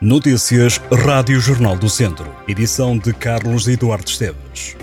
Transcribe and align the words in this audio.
Notícias 0.00 0.80
Rádio 0.92 1.40
Jornal 1.40 1.76
do 1.76 1.88
Centro. 1.88 2.32
Edição 2.46 2.96
de 2.96 3.12
Carlos 3.12 3.66
Eduardo 3.66 4.08
Esteves. 4.08 4.76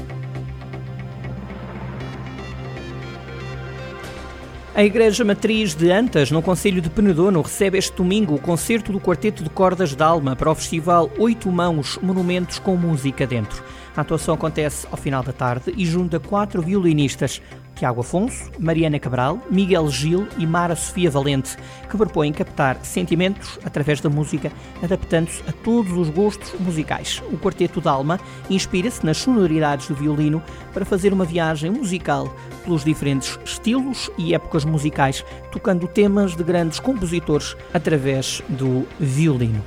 A 4.76 4.84
Igreja 4.84 5.24
Matriz 5.24 5.74
de 5.74 5.90
Antas, 5.90 6.32
no 6.32 6.42
Conselho 6.42 6.82
de 6.82 6.90
Penedono, 6.90 7.42
recebe 7.42 7.78
este 7.78 7.96
domingo 7.96 8.36
o 8.36 8.42
concerto 8.42 8.92
do 8.92 9.00
Quarteto 9.00 9.42
de 9.42 9.50
Cordas 9.50 9.96
d'Alma 9.96 10.36
para 10.36 10.52
o 10.52 10.56
Festival 10.56 11.10
Oito 11.18 11.50
Mãos 11.50 11.98
Monumentos 12.02 12.60
com 12.60 12.76
Música 12.76 13.26
Dentro. 13.26 13.64
A 13.96 14.02
atuação 14.02 14.36
acontece 14.36 14.86
ao 14.92 14.98
final 14.98 15.24
da 15.24 15.32
tarde 15.32 15.74
e 15.78 15.86
junta 15.86 16.20
quatro 16.20 16.62
violinistas, 16.62 17.42
Tiago 17.76 18.02
Afonso, 18.02 18.50
Mariana 18.58 18.98
Cabral, 19.00 19.40
Miguel 19.52 19.90
Gil 19.90 20.28
e 20.38 20.48
Mara 20.48 20.76
Sofia 20.76 21.12
Valente, 21.12 21.58
que 21.90 21.98
propõem 21.98 22.32
captar 22.32 22.78
sentimentos 22.84 23.60
através 23.64 24.00
da 24.02 24.10
música, 24.10 24.52
adaptando-se 24.82 25.44
a 25.48 25.52
todos 25.52 25.92
os 25.92 26.10
gostos 26.10 26.54
musicais. 26.60 27.22
O 27.32 27.38
Quarteto 27.38 27.82
d'Alma 27.82 28.20
inspira-se 28.50 29.06
nas 29.06 29.18
sonoridades 29.18 29.88
do 29.88 29.96
violino 29.96 30.42
para 30.74 30.86
fazer 30.86 31.12
uma 31.14 31.26
viagem 31.26 31.70
musical 31.70 32.34
pelos 32.64 32.84
diferentes 32.84 33.38
estilos 33.46 34.10
e 34.18 34.34
épocas 34.34 34.66
musicais, 34.66 35.24
tocando 35.52 35.88
temas 35.88 36.36
de 36.36 36.44
grandes 36.44 36.80
compositores 36.80 37.56
através 37.74 38.42
do 38.50 38.88
violino. 39.00 39.64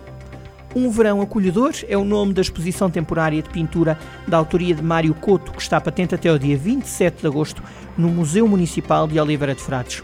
Um 0.76 0.92
Verão 0.92 1.22
Acolhedor 1.22 1.72
é 1.88 1.98
o 1.98 2.04
nome 2.04 2.34
da 2.34 2.42
exposição 2.42 2.90
temporária 2.90 3.42
de 3.42 3.50
pintura 3.50 3.98
da 4.28 4.38
autoria 4.38 4.76
de 4.76 4.84
Mário 4.84 5.14
Couto, 5.16 5.52
que 5.52 5.62
está 5.62 5.82
patente 5.82 6.14
até 6.14 6.32
o 6.32 6.38
dia 6.38 6.58
27 6.58 7.22
de 7.22 7.28
agosto 7.28 7.64
no 7.98 8.10
Museu 8.10 8.48
Municipal 8.48 9.08
de 9.08 9.20
Oliveira 9.20 9.56
de 9.56 9.62
Frades. 9.62 10.04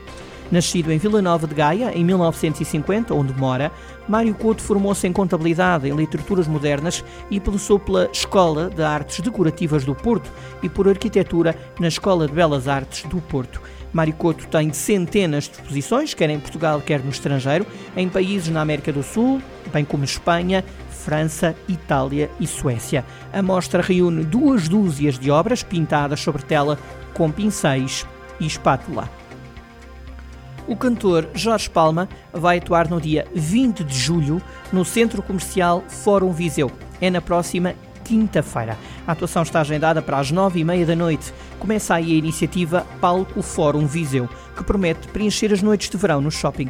Nascido 0.51 0.91
em 0.91 0.97
Vila 0.97 1.21
Nova 1.21 1.45
de 1.45 1.53
Gaia, 1.53 1.91
em 1.95 2.03
1950, 2.03 3.13
onde 3.13 3.33
mora, 3.33 3.71
Mário 4.07 4.33
Couto 4.33 4.63
formou-se 4.63 5.07
em 5.07 5.13
Contabilidade, 5.13 5.87
em 5.87 5.95
Literaturas 5.95 6.47
Modernas 6.47 7.05
e 7.29 7.39
passou 7.39 7.77
pela 7.77 8.09
Escola 8.11 8.67
de 8.67 8.81
Artes 8.81 9.19
Decorativas 9.19 9.85
do 9.85 9.93
Porto 9.93 10.31
e 10.63 10.67
por 10.67 10.89
Arquitetura 10.89 11.55
na 11.79 11.87
Escola 11.87 12.27
de 12.27 12.33
Belas 12.33 12.67
Artes 12.67 13.03
do 13.03 13.21
Porto. 13.21 13.61
Mário 13.93 14.13
Couto 14.13 14.47
tem 14.47 14.73
centenas 14.73 15.45
de 15.45 15.51
exposições, 15.51 16.13
quer 16.15 16.29
em 16.31 16.39
Portugal, 16.39 16.81
quer 16.81 16.99
no 17.03 17.09
estrangeiro, 17.11 17.65
em 17.95 18.09
países 18.09 18.49
na 18.49 18.61
América 18.61 18.91
do 18.91 19.03
Sul, 19.03 19.39
bem 19.71 19.85
como 19.85 20.03
Espanha, 20.03 20.65
França, 20.89 21.55
Itália 21.67 22.29
e 22.39 22.47
Suécia. 22.47 23.05
A 23.31 23.41
mostra 23.41 23.83
reúne 23.83 24.23
duas 24.23 24.67
dúzias 24.67 25.17
de 25.19 25.29
obras 25.29 25.61
pintadas 25.61 26.19
sobre 26.19 26.41
tela 26.41 26.77
com 27.13 27.31
pincéis 27.31 28.05
e 28.39 28.47
espátula. 28.47 29.09
O 30.69 30.75
cantor 30.75 31.27
Jorge 31.33 31.67
Palma 31.67 32.07
vai 32.31 32.59
atuar 32.59 32.87
no 32.87 33.01
dia 33.01 33.25
20 33.33 33.83
de 33.83 33.97
julho 33.97 34.39
no 34.71 34.85
Centro 34.85 35.23
Comercial 35.23 35.83
Fórum 35.87 36.31
Viseu. 36.31 36.71
É 37.01 37.09
na 37.09 37.19
próxima 37.19 37.73
quinta-feira. 38.05 38.77
A 39.07 39.13
atuação 39.13 39.41
está 39.41 39.61
agendada 39.61 39.99
para 39.99 40.19
as 40.19 40.29
nove 40.29 40.59
e 40.59 40.63
meia 40.63 40.85
da 40.85 40.95
noite. 40.95 41.33
Começa 41.59 41.93
aí 41.93 42.13
a 42.13 42.17
iniciativa 42.17 42.87
Palco 43.01 43.41
Fórum 43.41 43.85
Viseu, 43.85 44.29
que 44.55 44.63
promete 44.63 45.09
preencher 45.09 45.51
as 45.51 45.61
noites 45.61 45.89
de 45.89 45.97
verão 45.97 46.21
no 46.21 46.31
shopping. 46.31 46.69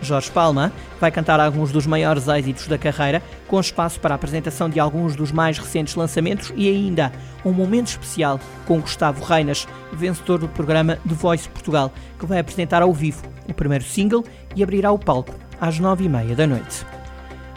Jorge 0.00 0.30
Palma 0.30 0.72
vai 0.98 1.10
cantar 1.10 1.38
alguns 1.38 1.70
dos 1.70 1.86
maiores 1.86 2.26
êxitos 2.26 2.66
da 2.66 2.78
carreira, 2.78 3.22
com 3.46 3.60
espaço 3.60 4.00
para 4.00 4.14
a 4.14 4.16
apresentação 4.16 4.70
de 4.70 4.80
alguns 4.80 5.14
dos 5.14 5.30
mais 5.30 5.58
recentes 5.58 5.94
lançamentos 5.94 6.52
e 6.56 6.68
ainda 6.68 7.12
um 7.44 7.52
momento 7.52 7.88
especial 7.88 8.40
com 8.66 8.80
Gustavo 8.80 9.22
Reinas, 9.22 9.68
vencedor 9.92 10.38
do 10.38 10.48
programa 10.48 10.96
The 11.06 11.14
Voice 11.14 11.48
Portugal, 11.48 11.92
que 12.18 12.26
vai 12.26 12.38
apresentar 12.38 12.80
ao 12.80 12.94
vivo 12.94 13.22
o 13.46 13.52
primeiro 13.52 13.84
single 13.84 14.24
e 14.56 14.62
abrirá 14.62 14.90
o 14.90 14.98
palco 14.98 15.34
às 15.60 15.78
nove 15.78 16.04
e 16.04 16.08
meia 16.08 16.34
da 16.34 16.46
noite. 16.46 16.86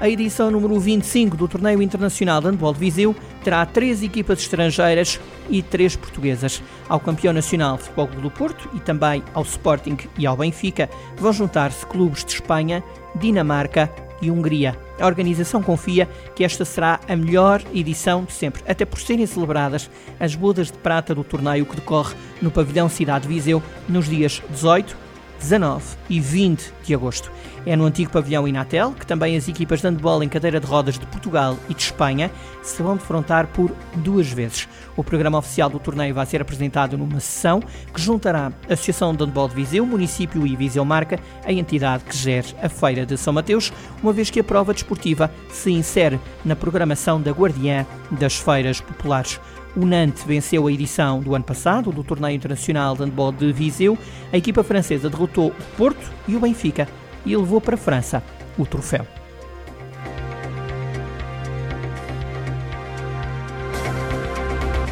A 0.04 0.10
edição 0.10 0.52
número 0.52 0.78
25 0.78 1.38
do 1.38 1.48
Torneio 1.48 1.82
Internacional 1.82 2.42
de 2.42 2.48
Handball 2.48 2.74
de 2.74 2.80
Viseu 2.82 3.16
terá 3.42 3.66
três 3.66 4.04
equipas 4.04 4.40
estrangeiras 4.40 5.18
e 5.50 5.64
três 5.64 5.96
portuguesas. 5.96 6.62
Ao 6.90 7.00
campeão 7.00 7.32
nacional 7.32 7.78
de 7.78 7.84
Futebol 7.84 8.08
do 8.08 8.30
Porto 8.30 8.70
e 8.74 8.82
também 8.82 9.24
ao 9.34 9.44
Sporting 9.44 9.96
e 10.20 10.28
ao 10.28 10.36
Benfica 10.36 10.90
vão 11.16 11.32
juntar-se 11.32 11.86
clubes 11.86 12.26
de 12.26 12.34
Espanha, 12.34 12.84
Dinamarca 13.16 13.90
e 14.22 14.30
Hungria. 14.30 14.78
A 15.00 15.06
organização 15.06 15.64
confia 15.64 16.10
que 16.36 16.44
esta 16.44 16.66
será 16.66 17.00
a 17.08 17.16
melhor 17.16 17.62
edição 17.74 18.26
de 18.26 18.34
sempre, 18.34 18.62
até 18.68 18.84
por 18.84 19.00
serem 19.00 19.26
celebradas 19.26 19.90
as 20.20 20.36
bodas 20.36 20.70
de 20.70 20.78
prata 20.80 21.16
do 21.16 21.24
torneio 21.24 21.66
que 21.66 21.78
decorre 21.78 22.14
no 22.42 22.52
pavilhão 22.52 22.90
Cidade 22.90 23.26
de 23.26 23.34
Viseu 23.34 23.64
nos 23.88 24.10
dias 24.10 24.42
18, 24.50 24.98
19 25.44 25.84
e 26.10 26.22
20 26.22 26.74
de 26.84 26.96
agosto. 26.96 27.30
É 27.66 27.76
no 27.76 27.86
antigo 27.86 28.12
pavilhão 28.12 28.48
Inatel 28.48 28.92
que 28.92 29.06
também 29.06 29.36
as 29.36 29.48
equipas 29.48 29.82
de 29.82 29.88
handball 29.88 30.24
em 30.24 30.30
cadeira 30.30 30.60
de 30.60 30.66
rodas 30.66 30.98
de 30.98 31.06
Portugal 31.06 31.58
e 31.70 31.74
de 31.74 31.84
Espanha 31.84 32.32
se 32.62 32.82
vão 32.82 32.96
defrontar 32.96 33.48
por 33.48 33.72
duas 33.96 34.32
vezes. 34.32 34.68
O 34.96 35.04
programa 35.04 35.38
oficial 35.38 35.70
do 35.70 35.80
torneio 35.80 36.14
vai 36.14 36.26
ser 36.26 36.42
apresentado 36.42 36.98
numa 36.98 37.20
sessão 37.20 37.62
que 37.94 38.02
juntará 38.02 38.52
a 38.70 38.74
Associação 38.74 39.14
de 39.14 39.24
Handball 39.24 39.50
de 39.50 39.56
Viseu, 39.56 39.86
município 39.86 40.48
e 40.48 40.56
Viseu 40.56 40.86
Marca, 40.86 41.20
a 41.46 41.52
entidade 41.52 42.06
que 42.06 42.16
gere 42.16 42.48
a 42.62 42.70
Feira 42.70 43.06
de 43.06 43.18
São 43.18 43.34
Mateus, 43.34 43.72
uma 44.02 44.14
vez 44.14 44.30
que 44.30 44.40
a 44.40 44.44
prova 44.44 44.74
desportiva 44.74 45.30
se 45.52 45.72
insere 45.72 46.20
na 46.46 46.56
programação 46.56 47.22
da 47.22 47.32
Guardiã 47.32 47.86
das 48.12 48.36
Feiras 48.36 48.80
Populares. 48.80 49.40
O 49.76 49.86
Nantes 49.86 50.24
venceu 50.24 50.68
a 50.68 50.72
edição 50.72 51.20
do 51.20 51.34
ano 51.34 51.44
passado 51.44 51.92
do 51.92 52.04
Torneio 52.04 52.36
Internacional 52.36 52.96
de 52.96 53.04
Handball 53.04 53.32
de 53.32 53.52
Viseu. 53.52 53.98
A 54.32 54.38
equipa 54.38 54.64
francesa 54.64 55.10
derrotou 55.10 55.48
o 55.48 55.78
Porto 55.78 56.12
e 56.28 56.36
o 56.36 56.40
Benfica 56.40 56.88
e 57.26 57.36
levou 57.36 57.60
para 57.60 57.76
a 57.76 57.78
França 57.78 58.24
o 58.58 58.66
troféu. 58.66 59.06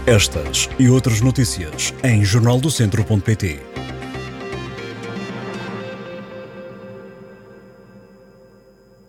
Estas 0.08 0.68
e 0.80 0.90
outras 0.90 1.22
notícias 1.22 1.94
em 2.04 2.26
jornaldocentro.pt 2.26 3.60